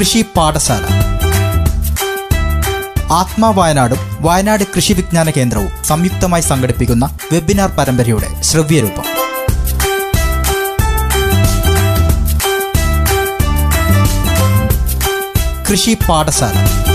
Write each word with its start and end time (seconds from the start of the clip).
കൃഷി 0.00 0.24
പാഠശാല. 0.36 0.84
ആത്മാ 3.12 3.50
വയനാടും 3.50 3.98
വയനാട് 4.20 4.64
കൃഷി 4.64 4.92
വിജ്ഞാന 4.92 5.30
കേന്ദ്രവും 5.30 5.84
സംയുക്തമായി 5.84 6.42
സംഘടിപ്പിക്കുന്ന 6.42 7.18
വെബിനാർ 7.32 7.70
പരമ്പരയുടെ 7.70 8.42
ശ്രവ്യരൂപം. 8.42 9.02
കൃഷി 15.70 15.98
പാഠശാല. 16.08 16.89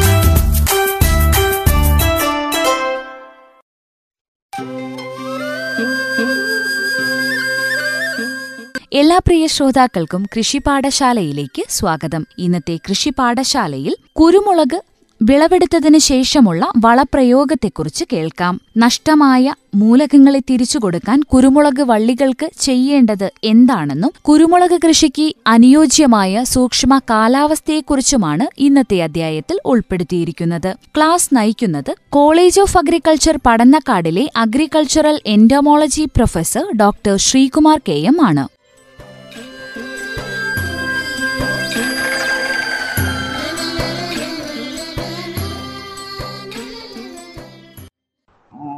എല്ലാ 8.98 9.18
പ്രിയ 9.18 9.48
ശ്രോതാക്കൾക്കും 9.48 10.26
കൃഷി 10.38 10.58
പാഠശാലയിലേക്ക് 10.58 11.64
സ്വാഗതം. 11.70 12.26
ഇന്നത്തെ 12.38 12.80
കൃഷി 12.90 13.10
പാഠശാലയിൽ 13.10 13.96
കുരുമുളക് 14.14 14.82
വിളവെടുത്തതിനു 15.22 15.98
ശേഷമുള്ള 15.98 16.72
വളപ്രയോഗത്തെക്കുറിച്ച് 16.78 18.06
കേൾക്കാം. 18.14 18.62
നഷ്ടമായ 18.78 19.54
മൂലകങ്ങളെ 19.76 20.40
തിരിച്ചു 20.40 20.80
കൊടുക്കാൻ 20.80 21.22
കുരുമുളക് 21.34 21.82
വള്ളികൾക്ക് 21.82 22.50
ചെയ്യേണ്ടത് 22.60 23.32
എന്താണെന്നും 23.44 24.12
കുരുമുളക് 24.22 24.80
കൃഷിക്ക് 24.88 25.36
അനുയോജ്യമായ 25.48 26.44
സൂക്ഷ്മ 26.44 27.02
കാലാവസ്ഥയെക്കുറിച്ചുമാണ് 27.10 28.48
ഇന്നത്തെ 28.58 29.04
അധ്യായത്തിൽ 29.04 29.60
ഉൾപ്പെടുത്തിയിരിക്കുന്നത്. 29.66 30.76
ക്ലാസ് 30.98 31.30
നയിക്കുന്നത് 31.34 31.96
college 32.10 32.62
of 32.62 32.78
agriculture 32.78 33.40
പഠനക്കാടിലെ 33.46 34.30
agricultural 34.38 35.20
entomology 35.26 36.06
professor 36.06 36.78
doctor 36.78 37.16
Sreekumar 37.18 37.82
K 37.90 37.94
M 37.94 38.26
ആണ്. 38.26 38.55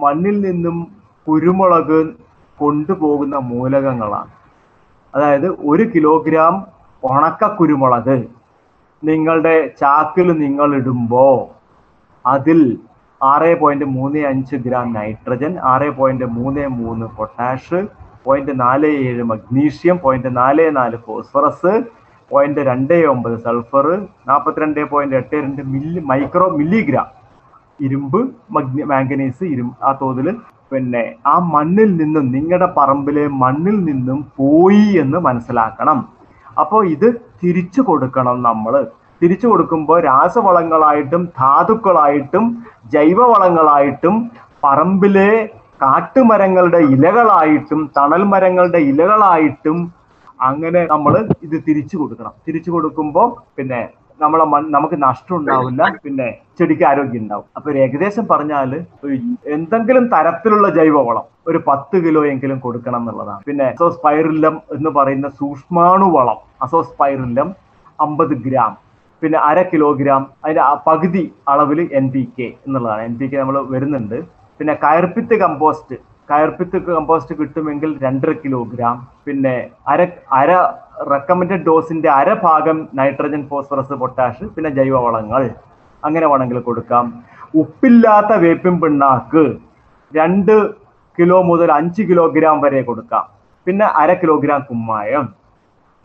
മണ്ണിൽ 0.08 0.36
നിന്നും 0.48 0.78
കുരുമുളക് 1.28 2.00
കൊണ്ടുപോകുന്ന 2.60 3.36
മൂലകങ്ങളാണ്. 3.52 4.32
അതായത് 5.14 5.48
ഒരു 5.72 5.84
കിലോഗ്രാം 5.94 6.54
ഉണക്ക 7.04 7.44
കുരുമുളക് 7.60 8.18
നിങ്ങളുടെ 9.04 9.56
ചാക്കിൽ 9.82 10.28
നിങ്ങൾ 10.44 10.70
ഇടുമ്പോൾ 10.80 11.38
അതിൽ 12.26 12.60
ആറ് 13.22 13.52
പോയിന്റ് 13.62 13.86
മൂന്ന് 13.98 14.20
അഞ്ച് 14.30 14.56
ഗ്രാം 14.66 14.88
നൈട്രജൻ 14.98 15.54
ആറ് 15.72 15.90
പോയിന്റ് 16.00 16.26
മൂന്ന് 16.38 16.64
മൂന്ന് 16.80 17.06
പൊട്ടാഷ് 17.18 17.80
പോയിന്റ് 18.26 18.54
നാല് 18.64 18.90
ഏഴ് 19.06 19.24
മഗ്നീഷ്യം 19.32 19.98
പോയിന്റ് 20.04 20.30
നാല് 20.40 20.66
നാല് 20.78 20.98
ഫോസ്ഫറസ് 21.06 21.74
പോയിന്റ് 22.32 22.62
രണ്ട് 22.70 22.96
ഒമ്പത് 23.14 23.36
സൾഫർ 23.46 23.86
നാൽപ്പത്തിരണ്ട് 24.30 24.82
പോയിന്റ് 24.94 25.18
എട്ട് 25.22 25.36
രണ്ട് 25.38 25.62
മില്ലി 25.74 26.02
മൈക്രോ 26.10 26.48
മില്ലിഗ്രാം 26.58 27.08
ഇരുമ്പ് 27.80 28.20
മഗ്നി 28.56 28.84
മാംഗനീസ് 28.84 29.44
ഇരും 29.54 29.70
ആ 29.84 29.92
തോതിൽ 30.02 30.28
പിന്നെ 30.72 31.04
ആ 31.26 31.40
മണ്ണിൽ 31.54 31.90
നിന്നും 31.98 32.26
നിങ്ങളുടെ 32.32 32.68
പറമ്പിലെ 32.78 33.26
മണ്ണിൽ 33.44 33.78
നിന്നും 33.90 34.20
പോയി 34.38 34.86
എന്ന് 35.04 35.20
മനസ്സിലാക്കണം. 35.28 36.00
അപ്പോൾ 36.62 36.82
ഇത് 36.88 37.08
തിരിച്ചു 37.44 37.82
കൊടുക്കണം 37.82 38.38
നമ്മൾ 38.42 38.74
തിരിച്ചു 39.22 39.48
കൊടുക്കുമ്പോൾ 39.48 40.00
രാസവളങ്ങളായിട്ടും 40.02 41.22
ധാതുക്കളായിട്ടും 41.40 42.46
ജൈവവളങ്ങളായിട്ടും 42.94 44.16
പറമ്പിലെ 44.64 45.30
കാട്ടുമരങ്ങളുടെ 45.82 46.78
ഇലകളായിട്ടും 46.78 47.80
തണൽ 47.98 48.24
മരങ്ങളുടെ 48.24 48.78
ഇലകളായിട്ടും 48.92 49.78
അങ്ങനെ 50.40 50.82
നമ്മൾ 50.94 51.14
ഇത് 51.46 51.58
തിരിച്ചു 51.68 51.96
കൊടുക്കണം. 51.98 52.34
തിരിച്ചു 52.48 52.72
കൊടുക്കുമ്പോൾ 52.72 53.28
പിന്നെ 53.56 53.82
നമ്മളെ 54.24 54.46
നമുക്ക് 54.76 54.98
നഷ്ടം 55.06 55.36
ഉണ്ടാവില്ല 55.40 55.90
പിന്നെ 56.06 56.28
ചെടിക്ക് 56.60 56.86
ആരോഗ്യം 56.90 57.22
ഉണ്ടാവും. 57.24 57.46
അപ്പൊ 57.58 57.68
ഒരു 57.72 57.80
ഏകദേശം 57.86 58.26
പറഞ്ഞാൽ 58.32 58.72
എന്തെങ്കിലും 59.56 60.06
തരത്തിലുള്ള 60.14 60.68
ജൈവവളം 60.78 61.26
ഒരു 61.50 61.60
പത്ത് 61.68 61.98
കിലോ 62.06 62.22
എങ്കിലും 62.32 62.58
കൊടുക്കണം 62.66 63.02
എന്നുള്ളതാണ്. 63.02 63.42
പിന്നെ 63.50 63.68
അസോസ്പൈറില്ലം 63.76 64.56
എന്ന് 64.76 64.92
പറയുന്ന 64.98 65.30
സൂക്ഷ്മാണുവളം 65.40 66.40
അസോസ്പൈറില്ലം 66.68 67.50
അമ്പത് 68.00 68.36
ഗ്രാം 68.48 68.74
പിന്നെ 69.22 69.38
അര 69.50 69.60
കിലോഗ്രാം 69.70 70.24
അതിന്റെ 70.44 70.64
പകുതി 70.88 71.24
അളവിൽ 71.52 71.80
എൻ 72.00 72.08
പി 72.16 72.24
കെ 72.38 72.48
എന്നുള്ളതാണ്. 72.66 73.02
എൻ 73.10 73.14
പി 73.20 73.28
കെ 73.32 73.38
നമ്മൾ 73.42 73.58
വരുന്നുണ്ട്. 73.74 74.18
പിന്നെ 74.60 74.74
കയർപ്പിത്ത് 74.84 75.36
കമ്പോസ്റ്റ് 75.46 75.96
കയർപ്പിത്ത് 76.30 76.78
കമ്പോസ്റ്റ് 76.86 77.36
കിട്ടുമെങ്കിൽ 77.40 78.00
രണ്ടര 78.04 78.32
കിലോഗ്രാം 78.32 79.08
പിന്നെ 79.26 79.70
അര 79.88 80.08
അര 80.32 80.52
റെക്കമെൻഡഡ് 81.12 81.66
ഡോസിന്റെ 81.66 82.10
അര 82.10 82.34
ഭാഗം 82.34 82.88
നൈട്രജൻ 82.94 83.48
ഫോസ്ഫറസ് 83.48 83.94
പൊട്ടാഷ് 83.94 84.46
പിന്നെ 84.46 84.70
ജൈവവളങ്ങൾ. 84.70 85.50
അങ്ങനെ 86.06 86.28
വേണമെങ്കിൽ 86.28 86.60
കൊടുക്കാം. 86.60 87.24
ഉപ്പില്ലാത്ത 87.56 88.32
വേപ്പിൻ 88.40 88.82
പിണ്ണാക്ക് 88.82 89.58
രണ്ട് 90.16 90.72
കിലോ 91.20 91.42
മുതൽ 91.42 91.72
അഞ്ച് 91.72 92.02
കിലോഗ്രാം 92.02 92.62
വരെ 92.62 92.82
കൊടുക്കാം. 92.82 93.26
പിന്നെ 93.66 93.86
അര 93.86 94.14
കിലോഗ്രാം 94.14 94.62
കുമ്മായം. 94.70 95.34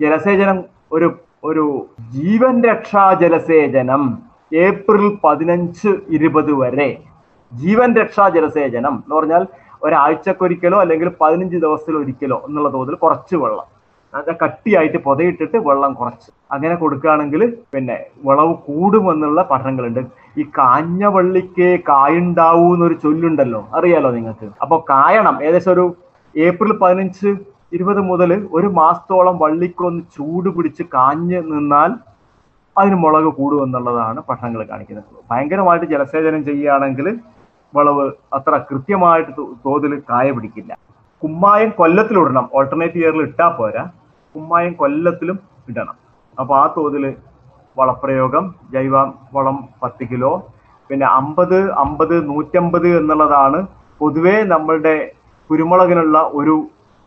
ജലസേചനം 0.00 0.64
ഒരു 0.92 1.14
ഒരു 1.44 1.86
ജീവൻ 2.10 2.62
രക്ഷാ 2.64 3.14
ജലസേചനം 3.14 4.18
ഏപ്രിൽ 4.52 5.18
പതിനഞ്ച് 5.24 5.90
ഇരുപത് 6.08 6.52
വരെ. 6.52 7.02
ജീവൻ 7.52 7.96
രക്ഷാ 7.96 8.28
ജലസേചനം 8.28 8.94
എന്ന് 9.04 9.14
പറഞ്ഞാൽ 9.16 9.46
ഒരാഴ്ചക്കൊരിക്കലോ 9.82 10.80
അല്ലെങ്കിൽ 10.80 11.08
പതിനഞ്ച് 11.20 11.56
ദിവസത്തിൽ 11.56 11.94
ഒരിക്കലോ 11.96 12.38
എന്നുള്ള 12.48 12.68
തോതിൽ 12.72 12.94
കുറച്ച് 12.94 13.36
വെള്ളം. 13.36 13.68
അത് 14.14 14.30
കട്ടിയായിട്ട് 14.42 14.98
പുതയിട്ടിട്ട് 14.98 15.58
വെള്ളം 15.68 15.92
കുറച്ച്. 15.92 16.30
അങ്ങനെ 16.54 16.74
കൊടുക്കുകയാണെങ്കിൽ 16.74 17.42
പിന്നെ 17.74 17.96
വിളവ് 18.26 18.54
കൂടുമെന്നുള്ള 18.66 19.42
പഠനങ്ങളുണ്ട്. 19.50 20.02
ഈ 20.40 20.42
കാഞ്ഞ 20.58 21.04
വള്ളിക്ക് 21.06 21.68
കായുണ്ടാവൂ 21.88 22.74
എന്നൊരു 22.74 22.94
ചൊല്ലുണ്ടല്ലോ 22.94 23.60
അറിയാലോ 23.78 24.10
നിങ്ങൾക്ക്? 24.10 24.48
അപ്പോൾ 24.62 24.80
കായണം. 24.90 25.36
ഏകദേശം 25.44 25.72
ഒരു 25.72 25.84
ഏപ്രിൽ 26.34 26.72
പതിനഞ്ച് 26.82 27.30
ഇരുപത് 27.76 28.00
മുതൽ 28.10 28.30
ഒരു 28.52 28.68
മാസത്തോളം 28.80 29.36
വള്ളിക്കൊന്ന് 29.38 30.02
ചൂട് 30.16 30.48
പിടിച്ച് 30.56 30.82
കാഞ്ഞ് 30.94 31.38
നിന്നാൽ 31.52 31.92
അതിന് 32.76 32.94
മുളക് 32.94 33.30
കൂടുമെന്നുള്ളതാണ് 33.38 34.20
പഠനങ്ങൾ 34.28 34.60
കാണിക്കുന്നത്. 34.70 35.04
ഭയങ്കരമായിട്ട് 35.30 35.86
ജലസേചനം 35.86 36.44
ചെയ്യുകയാണെങ്കിൽ 36.44 37.06
വിളവ് 37.76 38.10
അത്ര 38.36 38.56
കൃത്യമായിട്ട് 38.70 39.32
തോതിൽ 39.66 40.02
കായ 40.10 40.30
പിടിക്കില്ല. 40.30 40.72
കുമ്മായം 41.22 41.72
കൊല്ലത്തിലിടണം. 41.78 42.48
ഓൾട്ടർനേറ്റ് 42.54 42.98
ഇയറിൽ 43.00 43.22
ഇട്ടാൽ 43.22 43.50
പോരാ. 43.56 43.84
കുമ്മായം 44.34 44.72
കൊല്ലത്തിലും 44.72 45.38
ഇടണം. 45.68 45.96
അപ്പോൾ 46.40 46.56
ആ 46.62 46.74
തോതിൽ 46.76 47.04
വളപ്രയോഗം 47.78 48.54
ജൈവ 48.72 48.94
വളം 49.34 49.68
പത്ത് 49.82 50.04
കിലോ 50.10 50.32
പിന്നെ 50.90 51.06
അമ്പത് 51.06 51.70
അമ്പത് 51.72 52.28
നൂറ്റമ്പത് 52.28 52.88
എന്നുള്ളതാണ് 52.98 53.66
പൊതുവേ 54.00 54.42
നമ്മളുടെ 54.42 55.12
കുരുമുളകിനുള്ള 55.50 56.18
ഒരു 56.32 56.56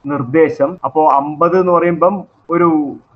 നിർദ്ദേശം. 0.05 0.77
അപ്പോൾ 0.83 1.05
അമ്പത് 1.13 1.59
എന്ന് 1.59 1.71
പറയുമ്പം 1.71 2.15
ഒരു 2.49 2.69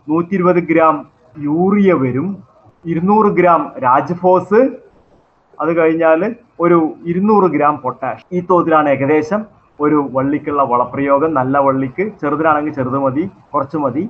നൂറ്റി 0.10 0.34
ഇരുപത് 0.36 0.60
ഗ്രാം 0.70 0.96
യൂറിയ 1.38 1.94
വരും. 1.94 2.44
ഇരുന്നൂറ് 2.86 3.30
ഗ്രാം 3.40 3.62
രാജ്ഫോസ്. 3.84 4.62
അത് 5.62 5.72
കഴിഞ്ഞാൽ 5.78 6.22
ഒരു 6.60 6.78
ഇരുന്നൂറ് 7.12 7.48
ഗ്രാം 7.56 7.76
പൊട്ടാഷ്. 7.84 8.24
ഈ 8.36 8.40
തോതിലാണ് 8.50 8.90
ഏകദേശം 8.96 9.42
ഒരു 9.80 9.98
വള്ളിക്കുള്ള 10.16 10.64
വളപ്രയോഗം. 10.72 11.30
നല്ല 11.40 11.58
വള്ളിക്ക് 11.68 12.06
ചെറുതിനാണെങ്കിൽ 12.22 12.74
ചെറുത് 12.80 13.00
മതി 13.04 13.24
കുറച്ച് 13.54 13.78
മതി. 13.84 14.04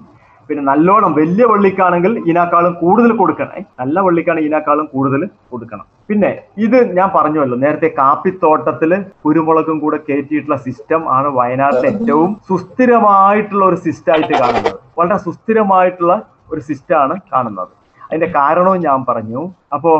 പിന്നെ 0.49 0.63
നല്ലോണം 0.69 1.11
വലിയ 1.19 1.45
വള്ളിക്കാണെങ്കിൽ 1.49 2.11
ഇതിനേക്കാളും 2.19 2.73
കൂടുതൽ 2.73 3.11
കൊടുക്കണേ. 3.17 3.59
നല്ല 3.79 3.99
വള്ളിക്കാണ് 4.05 4.39
ഇതിനേക്കാളും 4.39 4.85
കൂടുതൽ 4.93 5.21
കൊടുക്കണം. 5.51 5.85
പിന്നെ 6.09 6.31
ഇത് 6.65 6.77
ഞാൻ 6.97 7.09
പറഞ്ഞുവല്ലോ 7.15 7.57
നേരത്തെ 7.65 7.89
കാപ്പിത്തോട്ടത്തിൽ 7.99 8.91
കുരുമുളകും 9.25 9.79
കൂടെ 9.79 9.97
കയറ്റിയിട്ടുള്ള 10.07 10.57
സിസ്റ്റം 10.67 11.01
ആണ് 11.17 11.27
വയനാട്ടിലെ 11.39 11.89
ഏറ്റവും 11.93 12.31
സുസ്ഥിരമായിട്ടുള്ള 12.49 13.65
ഒരു 13.65 13.75
സിസ്റ്റമായിട്ട് 13.85 14.33
കാണുന്നത്. 14.43 14.79
വളരെ 14.99 15.17
സുസ്ഥിരമായിട്ടുള്ള 15.17 16.15
ഒരു 16.53 16.61
സിസ്റ്റമാണ് 16.69 17.15
കാണുന്നത്. 17.33 17.73
അതിന്റെ 18.07 18.29
കാരണവും 18.39 18.79
ഞാൻ 18.87 18.99
പറഞ്ഞു. 19.09 19.41
അപ്പോ 19.73 19.91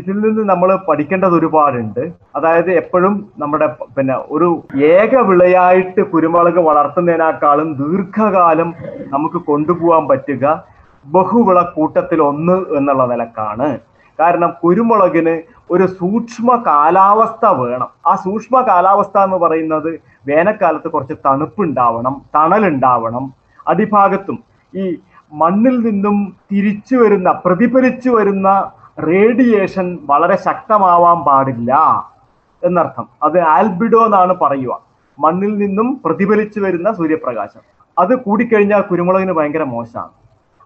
ഇതിൽ 0.00 0.16
നിന്ന് 0.24 0.42
നമ്മൾ 0.50 0.68
പഠിക്കേണ്ടത് 0.88 1.34
ഒരുപാടുണ്ട്. 1.38 2.04
അതായത് 2.36 2.70
എപ്പോഴും 2.80 3.14
നമ്മുടെ 3.42 3.66
പിന്നെ 3.96 4.16
ഒരു 4.36 4.48
ഏക 4.92 5.14
വിളയായിട്ട് 5.28 6.02
കുരുമുളക് 6.12 6.60
വളർത്തുന്നതിനേക്കാളും 6.68 7.68
ദീർഘകാലം 7.82 8.70
നമുക്ക് 9.14 9.40
കൊണ്ടുപോകാൻ 9.50 10.04
പറ്റുക 10.10 10.44
ബഹുവിള 11.14 11.60
കൂട്ടത്തിൽ 11.76 12.20
ഒന്ന് 12.30 12.56
എന്നുള്ള 12.78 13.04
നിലക്കാണ്. 13.12 13.68
കാരണം 14.20 14.50
കുരുമുളകിന് 14.62 15.34
ഒരു 15.70 15.86
സൂക്ഷ്മ 15.98 16.48
കാലാവസ്ഥ 16.66 17.44
വേണം. 17.60 17.88
ആ 18.06 18.12
സൂക്ഷ്മ 18.24 18.56
കാലാവസ്ഥ 18.68 19.16
എന്ന് 19.26 19.38
പറയുന്നത് 19.44 19.90
വേനൽക്കാലത്ത് 20.28 20.88
കുറച്ച് 20.88 21.16
തണുപ്പുണ്ടാവണം 21.26 22.14
തണലുണ്ടാവണം. 22.36 23.24
അതിഭാഗത്തും 23.68 24.38
ഈ 24.74 24.84
മണ്ണിൽ 25.32 25.76
നിന്നും 25.88 26.16
തിരിച്ചു 26.52 26.96
വരുന്ന 26.96 27.28
പ്രതിഫലിച്ചു 27.44 28.10
വരുന്ന 28.10 28.48
റേഡിയേഷൻ 28.98 29.98
വളരെ 30.02 30.36
ശക്തമാവാൻ 30.36 31.20
പാടില്ല 31.20 31.72
എന്നർത്ഥം. 32.64 33.08
അത് 33.22 33.40
ആൽബിഡോ 33.40 34.04
എന്നാണ് 34.04 34.34
പറയുക. 34.42 34.80
മണ്ണിൽ 35.18 35.56
നിന്നും 35.56 36.00
പ്രതിഫലിച്ചു 36.04 36.60
വരുന്ന 36.60 36.92
സൂര്യപ്രകാശം. 36.92 37.60
അത് 37.98 38.14
കൂടിക്കഴിഞ്ഞാൽ 38.14 38.80
കുരുമുളകിന് 38.80 39.32
ഭയങ്കര 39.32 39.62
മോശമാണ്. 39.62 40.10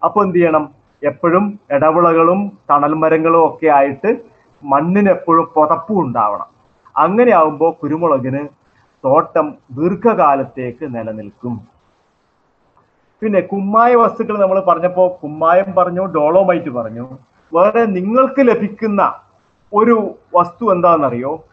അപ്പോൾ 0.05 0.25
എന്ത് 0.25 0.39
ചെയ്യണം? 0.39 0.69
എപ്പോഴും 1.03 1.59
ഇടവിളകളും 1.71 2.59
തണൽ 2.71 2.95
മരങ്ങളും 2.95 3.47
ഒക്കെ 3.47 3.67
ആയിട്ട് 3.67 4.17
മണ്ണിന് 4.65 5.11
എപ്പോഴും 5.11 5.49
പുതപ്പും 5.57 6.01
ഉണ്ടാവണം. 6.01 6.47
അങ്ങനെ 6.97 7.33
ആവുമ്പോൾ 7.33 7.73
കുരുമുളകിന് 7.83 8.49
തോട്ടം 9.05 9.55
ദീർഘകാലത്തേക്ക് 9.71 10.97
നിലനിൽക്കും. 10.97 11.61
പിന്നെ 13.21 13.41
കുമ്മായ 13.41 13.95
വസ്തുക്കൾ 13.95 14.41
നമ്മൾ 14.41 14.61
പറഞ്ഞപ്പോൾ 14.61 15.21
കുമ്മായം 15.23 15.75
പറഞ്ഞു 15.79 16.05
ഡോളോമൈറ്റ് 16.05 16.71
പറഞ്ഞു. 16.71 17.07
വേറെ 17.55 17.85
നിങ്ങൾക്ക് 17.85 18.41
ലഭിക്കുന്ന 18.41 19.15
ഒരു 19.73 20.19
വസ്തു 20.35 20.73
എന്താണെന്നറിയോ? 20.73 21.45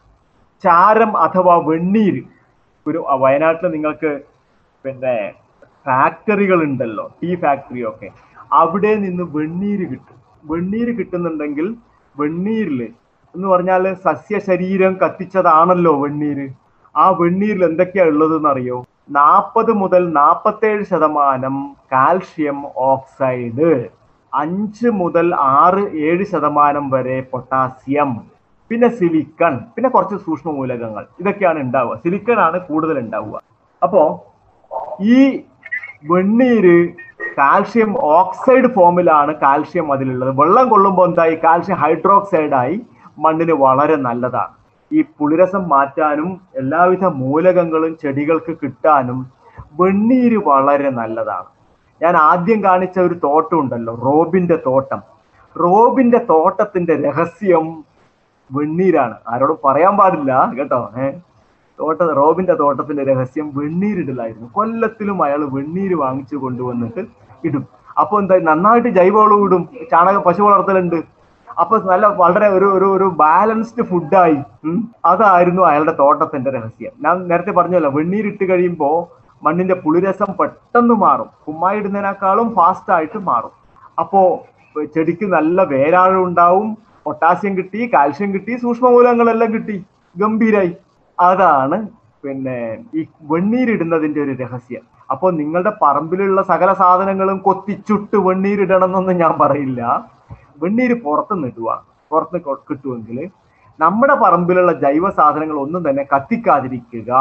ചാരം 0.63 1.17
അഥവാ 1.17 1.55
വെണ്ണീര്. 1.57 2.21
ഒരു 2.87 3.05
വയനാട്ടിൽ 3.09 3.67
നിങ്ങൾക്ക് 3.67 4.21
പിന്നെ 4.83 5.33
ഫാക്ടറികൾ 5.85 6.63
ഉണ്ടല്ലോ 6.63 7.11
ടീ 7.23 7.35
ഫാക്ടറി 7.35 7.83
ഒക്കെ. 7.87 8.09
അവിടെ 8.53 8.95
നിന്ന് 8.95 9.23
വെണ്ണീര് 9.23 9.85
കിട്ടും. 9.89 10.17
വെണ്ണീര് 10.45 10.97
കിട്ടുന്നുണ്ടെങ്കിൽ 10.97 11.75
വെണ്ണീരിൽ 12.19 12.81
എന്ന് 13.35 13.47
പറഞ്ഞാൽ 13.47 13.93
സസ്യശരീരം 13.93 14.97
കത്തിച്ചതാണല്ലോ 15.03 16.01
വെണ്ണീര്. 16.01 16.49
ആ 16.97 17.09
വെണ്ണീരിൽ 17.09 17.65
എന്തൊക്കെയാ 17.65 18.05
ഉള്ളതെന്ന് 18.05 18.49
അറിയോ 18.49 18.85
നാൽപ്പത് 19.11 19.71
മുതൽ 19.73 20.13
നാൽപ്പത്തേഴ് 20.13 20.83
ശതമാനം 20.83 21.75
കാൽഷ്യം 21.91 22.65
ഓക്സൈഡ്. 22.75 23.89
അഞ്ച് 24.41 24.87
മുതൽ 25.01 25.27
ആറ് 25.35 25.83
ഏഴ് 26.07 26.23
ശതമാനം 26.31 26.89
വരെ 26.89 27.17
പൊട്ടാസ്യം 27.31 28.11
പിന്നെ 28.71 28.89
സിലിക്കൺ 28.99 29.53
പിന്നെ 29.75 29.89
കുറച്ച് 29.89 30.17
സൂക്ഷ്മ 30.25 30.49
മൂലകങ്ങൾ 30.51 31.03
ഇതൊക്കെയാണ് 31.21 31.59
ഉണ്ടാവുക. 31.59 31.95
സിലിക്കൺ 32.03 32.39
ആണ് 32.45 32.57
കൂടുതൽ 32.69 32.99
ഉണ്ടാവുക. 32.99 33.35
അപ്പോ 33.81 34.01
ഈ 35.15 35.19
വെണ്ണീര് 36.11 36.77
കാൽഷ്യം 37.39 37.91
ഓക്സൈഡ് 38.17 38.67
ഫോമിലാണ് 38.75 39.31
കാൽഷ്യം 39.45 39.87
അതിലുള്ളത്. 39.93 40.31
വെള്ളം 40.41 40.65
കൊള്ളുമ്പോൾ 40.69 41.07
എന്തായി? 41.09 41.35
കാൽഷ്യം 41.45 41.77
ഹൈഡ്രോക്സൈഡായി 41.83 42.77
മണ്ണിന് 43.25 43.55
വളരെ 43.65 43.95
നല്ലതാണ്. 44.07 44.53
ഈ 44.91 45.01
പുളിരസം 45.19 45.63
മാറ്റാനും 45.69 46.29
എല്ലാവിധ 46.61 47.05
മൂലകങ്ങളും 47.23 47.97
ചെടികൾക്ക് 48.01 48.53
കിട്ടാനും 48.63 49.19
വെണ്ണീര് 49.79 50.39
വളരെ 50.49 50.89
നല്ലതാണ്. 51.01 51.49
ഞാൻ 52.01 52.15
ആദ്യം 52.17 52.63
കാണിച്ച 52.63 52.99
ഒരു 52.99 53.13
തോട്ടം 53.23 53.59
ഉണ്ടല്ലോ 53.59 53.93
റോബിന്റെ 54.05 54.59
തോട്ടം. 54.65 55.01
റോബിന്റെ 55.55 56.17
തോട്ടത്തിന്റെ 56.29 56.95
രഹസ്യം 56.95 57.83
വെണ്ണീരാണ്. 58.51 59.15
ആരോടും 59.27 59.57
പറയാൻ 59.65 59.97
പാടില്ല 59.97 60.51
കേട്ടോ? 60.57 60.89
ഏഹ് 60.97 61.15
തോട്ട 61.79 62.01
റോബിന്റെ 62.01 62.53
തോട്ടത്തിന്റെ 62.53 63.03
രഹസ്യം 63.03 63.51
വെണ്ണീരിടലായിരുന്നു. 63.55 64.49
കൊല്ലത്തിലും 64.53 65.23
അയാൾ 65.23 65.45
വെണ്ണീര് 65.45 65.95
വാങ്ങിച്ചു 65.95 66.35
കൊണ്ടുവന്നിട്ട് 66.35 67.05
ഇടും. 67.47 67.67
അപ്പൊ 67.99 68.19
എന്താ 68.19 68.37
നന്നായിട്ട് 68.43 68.87
ജൈവവളം 68.87 69.43
ഇടും. 69.43 69.69
ചാണക 69.91 70.17
പശു 70.17 70.41
വളർത്തലുണ്ട്. 70.41 70.95
അപ്പൊ 71.59 71.77
നല്ല 71.77 72.07
വളരെ 72.07 72.47
ഒരു 72.47 72.65
ഒരു 72.65 72.85
ഒരു 72.85 73.03
ബാലൻസ്ഡ് 73.03 73.83
ഫുഡായി. 73.83 74.37
അതായിരുന്നു 75.05 75.61
അയാളുടെ 75.61 75.95
തോട്ടത്തിന്റെ 75.99 76.51
രഹസ്യം. 76.51 76.91
ഞാൻ 77.01 77.27
നേരത്തെ 77.27 77.51
പറഞ്ഞല്ലോ 77.51 77.91
വെണ്ണീരിട്ട് 77.91 78.43
കഴിയുമ്പോ 78.49 78.89
മണ്ണിന്റെ 79.45 79.75
പുളിരസം 79.83 80.29
പെട്ടെന്ന് 80.39 80.95
മാറും. 81.05 81.29
കുമ്മായിടുന്നതിനേക്കാളും 81.47 82.47
ഫാസ്റ്റ് 82.57 82.93
ആയിട്ട് 82.97 83.19
മാറും. 83.29 83.53
അപ്പോ 84.01 84.21
ചെടിക്ക് 84.95 85.27
നല്ല 85.35 85.61
വേരാഴം 85.73 86.21
ഉണ്ടാവും 86.27 86.69
പൊട്ടാസ്യം 87.05 87.53
കിട്ടി 87.57 87.81
കാൽഷ്യം 87.93 88.29
കിട്ടി 88.33 88.53
സൂക്ഷ്മമൂലങ്ങളെല്ലാം 88.63 89.49
കിട്ടി 89.55 89.77
ഗംഭീരായി. 90.15 90.73
അതാണ് 91.19 91.77
പിന്നെ 92.23 92.59
ഈ 92.99 93.01
വെണ്ണീരിടുന്നതിന്റെ 93.31 94.19
ഒരു 94.25 94.33
രഹസ്യം. 94.43 94.83
അപ്പോൾ 95.13 95.31
നിങ്ങളുടെ 95.39 95.71
പറമ്പിലുള്ള 95.81 96.41
സകല 96.51 96.69
സാധനങ്ങളും 96.81 97.37
കൊത്തിച്ചുട്ട് 97.47 98.17
വെണ്ണീരിടണം 98.27 98.87
എന്നൊന്നും 98.89 99.17
ഞാൻ 99.23 99.33
പറയില്ല. 99.41 99.81
വെണ്ണീര് 100.63 100.95
പുറത്തുനിന്ന് 101.03 101.49
ഇടുക. 101.51 101.69
പുറത്ത് 102.11 102.39
കിട്ടുമെങ്കിൽ 102.69 103.19
നമ്മുടെ 103.79 104.15
പറമ്പിലുള്ള 104.23 104.71
ജൈവ 104.83 105.05
സാധനങ്ങൾ 105.19 105.57
ഒന്നും 105.65 105.81
തന്നെ 105.87 106.03
കത്തിക്കാതിരിക്കുക. 106.13 107.11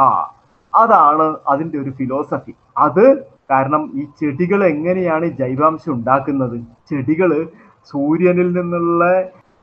അതാണ് 0.74 1.26
അതിന്റെ 1.52 1.76
ഒരു 1.82 1.90
ഫിലോസഫി 1.98 2.52
അത് 2.86 3.04
കാരണം 3.50 3.82
ഈ 4.00 4.02
ചെടികൾ 4.20 4.60
എങ്ങനെയാണ് 4.64 5.26
ജൈവാംശം 5.40 5.92
ഉണ്ടാക്കുന്നത്? 5.96 6.56
ചെടികൾ 6.90 7.30
സൂര്യനിൽ 7.90 8.48
നിന്നുള്ള 8.58 9.02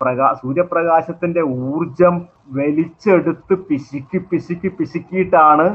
പ്രകാ 0.01 0.27
സൂര്യപ്രകാശത്തിന്റെ 0.41 1.41
ഊർജം 1.67 2.15
വലിച്ചെടുത്ത് 2.57 3.55
പിശുക്കി 3.67 4.19
പിശുക്കി 4.29 4.69
പിശുക്കിയിട്ടാണ് 4.77 5.65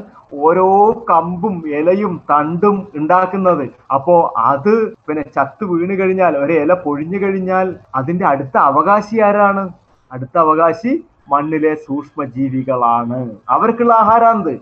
ഓരോ 0.44 0.68
കമ്പും 1.10 1.56
ഇലയും 1.78 2.14
തണ്ടും 2.30 2.76
ഉണ്ടാക്കുന്നത്. 2.98 3.64
അപ്പോ 3.96 4.14
അത് 4.52 4.72
പിന്നെ 5.06 5.24
ചത്ത് 5.36 5.64
വീണ് 5.72 5.94
കഴിഞ്ഞാൽ 6.00 6.36
ഒരു 6.44 6.54
ഇല 6.62 6.74
പൊഴിഞ്ഞു 6.86 7.18
കഴിഞ്ഞാൽ 7.24 7.66
അതിന്റെ 8.00 8.26
അടുത്ത 8.32 8.56
അവകാശി 8.70 9.18
ആരാണ്? 9.28 9.64
അടുത്ത 10.10 10.36
അവകാശി 10.44 10.92
മണ്ണിലെ 11.32 11.74
സൂക്ഷ്മജീവികളാണ്. 11.86 13.20
അവർക്കുള്ള 13.54 13.92
ആഹാരാന്ത്? 14.02 14.54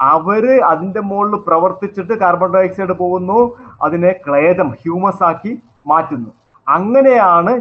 അവർ 0.00 0.44
അതിന്റെ 0.70 1.00
മുകളിൽ 1.00 1.34
പ്രവർത്തിച്ചിട്ട് 1.48 2.14
കാർബൺ 2.14 2.50
ഡൈ 2.54 2.62
ഓക്സൈഡ് 2.68 2.94
പോകുന്നു 3.02 3.38
അതിനെ 3.82 4.12
ക്ലേദം 4.26 4.68
ഹ്യൂമസ് 4.80 5.22
ആക്കി 5.30 5.52
മാറ്റുന്നു. 5.86 6.30
അങ്ങനെയാണ് 6.66 7.52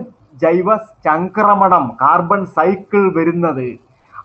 ജൈവ 0.43 0.75
ചംക്രമണം 1.05 1.83
കാർബൺ 2.01 2.41
സൈക്കിൾ 2.57 3.03
വരുന്നത്. 3.17 3.67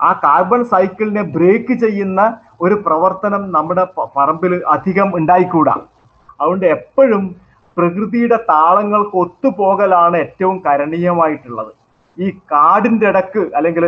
ആ 0.03 0.12
കാർബൺ 0.25 0.64
സൈക്കിളിനെ 0.64 1.23
ബ്രേക്ക് 1.37 1.75
ചെയ്യുന്ന 1.85 2.20
ഒരു 2.61 2.75
പ്രവർത്തനം 2.87 3.43
നമ്മുടെ 3.53 3.85
പറമ്പിൽ 4.17 4.53
അധികം 4.75 5.08
ഉണ്ടായിക്കൂടാ. 5.19 5.75
അതുകൊണ്ട് 6.41 6.67
എപ്പോഴും 6.67 7.23
പ്രകൃതിയുടെ 7.76 8.38
താളങ്ങൾക്ക് 8.50 9.17
ഒത്തുപോകലാണ് 9.25 10.17
ഏറ്റവും 10.17 10.56
കരണീയമായിട്ടുള്ളത്. 10.67 11.73
ഈ 12.19 12.31
കാടിന്റെ 12.53 13.06
ഇടയ്ക്ക് 13.08 13.43
അല്ലെങ്കിൽ 13.58 13.85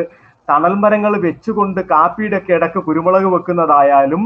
തണൽ 0.49 0.75
മരങ്ങൾ 0.83 1.13
വെച്ചുകൊണ്ട് 1.27 1.81
കാപ്പിയുടെ 1.93 2.41
കിടക്ക് 2.49 2.81
കുരുമുളക് 2.87 3.29
വെക്കുന്നതായാലും 3.35 4.25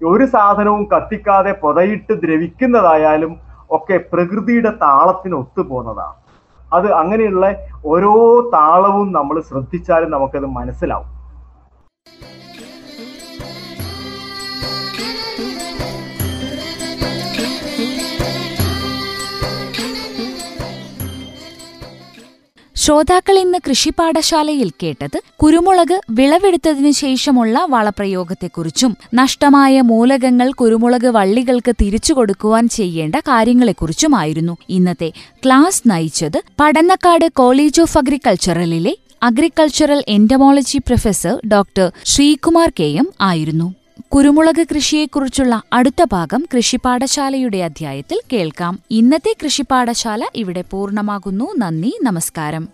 ഒരു 0.00 0.24
സാധനവും 0.26 0.82
കത്തിക്കാതെ 0.92 1.52
പുതയിട്ട് 1.64 2.12
ദ്രവിക്കുന്നതായാലും 2.24 3.32
ഒക്കെ 3.76 3.96
പ്രകൃതിയുടെ 4.12 4.72
താളത്തിന് 4.84 5.34
ഒത്തുപോകുന്നതാണ്. 5.42 6.16
അത് 6.72 6.88
അങ്ങനെയുള്ള 7.00 7.44
ഓരോ 7.92 8.14
താളവും 8.56 9.08
നമ്മൾ 9.12 9.36
ശ്രദ്ധിച്ചാലും 9.48 10.10
നമുക്കത് 10.10 10.48
മനസ്സിലാവും. 10.58 11.10
ശ്രോതാക്കൾ 22.84 23.38
ഇന്ന് 23.38 23.58
കൃഷിപാഠശാലയിൽ 23.68 24.70
കേട്ടത് 24.82 25.20
കുരുമുളക് 25.42 26.00
വിളവെടുത്തതിനു 26.10 26.90
ശേഷമുള്ള 26.90 27.66
വളപ്രയോഗത്തെക്കുറിച്ചും 27.70 28.96
നഷ്ടമായ 29.14 29.80
മൂലകങ്ങൾ 29.80 30.52
കുരുമുളക് 30.52 31.06
വള്ളികൾക്ക് 31.06 31.74
തിരിച്ചു 31.80 32.12
കൊടുക്കുവാൻ 32.12 32.68
ചെയ്യേണ്ട 32.68 33.14
കാര്യങ്ങളെക്കുറിച്ചുമായിരുന്നു. 33.14 34.56
ഇന്നത്തെ 34.68 35.12
ക്ലാസ് 35.44 35.82
നയിച്ചത് 35.86 36.42
Padannakkad 36.60 37.28
college 37.32 37.80
of 37.80 37.98
അഗ്രികൾച്ചറലിലെ 37.98 38.96
agricultural 39.22 40.04
entomology 40.08 40.78
professor 40.78 41.40
doctor 41.52 41.92
Sreekumar 42.04 42.72
K. 42.80 42.84
M. 42.84 43.08
ആയിരുന്നു. 43.20 43.74
കുരുമുളക് 44.14 44.66
കൃഷിയെക്കുറിച്ചുള്ള 44.74 45.62
അടുത്ത 45.72 46.04
ഭാഗം 46.12 46.46
കൃഷിപാഠശാലയുടെ 46.56 47.56
അധ്യായത്തിൽ 47.56 48.20
കേൾക്കാം. 48.32 48.78
ഇന്നത്തെ 48.90 49.36
കൃഷിപാഠശാല 49.44 50.24
ഇവിടെ 50.34 50.64
പൂർണമാകുന്നു. 50.70 51.54
നന്ദി 51.58 51.98
നമസ്കാരം. 52.02 52.73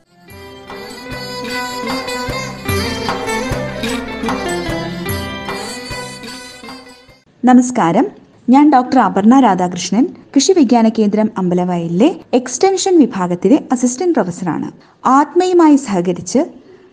നമസ്കാരം. 7.49 8.07
ഞാൻ 8.49 8.65
ഡോക്ടർ 8.73 8.99
അപർണ 8.99 9.35
രാധാകൃഷ്ണൻ 9.41 10.07
കൃഷി 10.35 10.53
വിജ്ഞാന 10.57 10.89
കേന്ദ്രം 10.89 11.29
അമ്പലവയലിലെ 11.39 12.09
എക്സ്റ്റൻഷൻ 12.39 12.99
വിഭാഗത്തിലെ 12.99 13.59
അസിസ്റ്റന്റ് 13.73 14.15
പ്രൊഫസറാണ്. 14.15 14.69
ആത്മയുമായി 15.07 15.77
സഹകരിച്ച് 15.77 16.41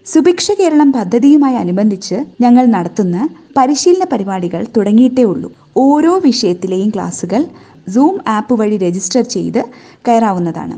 സുഭിക്ഷ 0.05 0.51
കേരളം 0.59 0.91
പദ്ധതിയുമായി 0.91 1.55
അനുബന്ധിച്ച് 1.55 2.15
ഞങ്ങൾ 2.41 2.65
നടത്തുന്ന 2.65 3.27
പരിശീലന 3.57 4.05
പരിപാടികൾ 4.13 4.63
തുടങ്ങിയിട്ടേ 4.77 5.23
ഉള്ളൂ. 5.23 5.51
ഓരോ 5.77 6.13
വിഷയത്തിലെയും 6.29 6.89
ക്ലാസുകൾ 6.89 7.43
സൂം 7.95 8.15
ആപ്പ് 8.37 8.55
വഴി 8.61 8.77
രജിസ്റ്റർ 8.77 9.21
ചെയ്ത് 9.35 9.61
കയറാവുന്നതാണ്. 10.07 10.77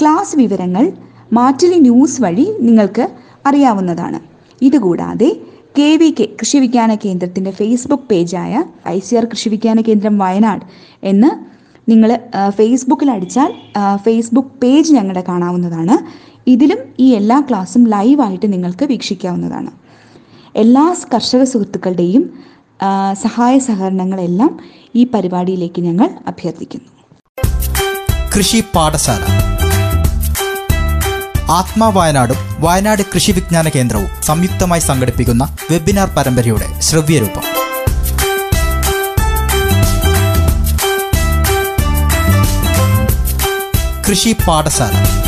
ക്ലാസ് 0.00 0.36
വിവരങ്ങൾ 0.36 0.92
മാറ്റിലി 1.32 1.80
ന്യൂസ് 1.88 2.22
വഴി 2.22 2.48
നിങ്ങൾക്ക് 2.60 3.06
അറിയാവുന്നതാണ്. 3.46 4.20
ഇതുകൂടാതെ 4.62 5.30
കെ 5.78 5.88
വി 6.00 6.08
കെ 6.18 6.24
കൃഷി 6.40 6.58
വിജ്ഞാന 6.58 6.94
കേന്ദ്രത്തിന്റെ 6.94 7.50
ഫേസ്ബുക്ക് 7.50 8.06
പേജായ 8.10 8.64
ഐ 8.88 8.98
സി 9.06 9.14
ആർ 9.18 9.24
കൃഷി 9.24 9.48
വിജ്ഞാന 9.48 9.80
കേന്ദ്രം 9.80 10.14
വയനാട് 10.18 10.64
എന്ന് 11.10 11.30
നിങ്ങൾ 11.88 12.10
ഫേസ്ബുക്കിൽ 12.58 13.08
അടിച്ചാൽ 13.10 13.50
ഫേസ്ബുക്ക് 14.04 14.52
പേജ് 14.62 14.92
ഞങ്ങളുടെ 14.92 15.24
കാണാവുന്നതാണ്. 15.28 15.96
ഇതിലും 16.46 16.80
ഈ 17.04 17.08
എല്ലാ 17.20 17.38
ക്ലാസ്സും 17.48 17.82
ലൈവായിട്ട് 17.94 18.46
നിങ്ങൾക്ക് 18.52 18.84
വീക്ഷിക്കാവുന്നതാണ്. 18.92 19.70
എല്ലാ 20.62 20.84
കർഷക 21.14 21.42
സുഹൃത്തുക്കളുടെയും 21.52 22.24
സഹായ 23.24 23.54
സഹകരണങ്ങളെല്ലാം 23.68 24.52
ഈ 24.94 25.04
പരിപാടിയിലേക്ക് 25.14 25.82
ഞങ്ങൾ 25.88 26.08
അഭ്യർത്ഥിക്കുന്നു. 26.32 26.90
കൃഷി 28.36 28.60
പാഠശാല 28.74 29.22
ആത്മാ 31.50 31.88
വയനാടും 31.88 32.36
വയനാട് 32.58 33.02
കൃഷി 33.02 33.32
വിജ്ഞാന 33.32 33.68
കേന്ദ്രവും 33.68 34.22
സംയുക്തമായി 34.22 34.80
സംഘടിപ്പിക്കുന്ന 34.80 35.56
വെബിനാർ 35.70 36.08
പരമ്പരയുടെ 36.08 36.80
ശ്രവ്യരൂപം. 36.80 37.42
കൃഷി 44.08 44.36
പാഠശാല. 44.48 45.23